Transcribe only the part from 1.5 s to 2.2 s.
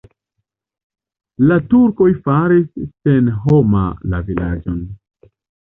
La turkoj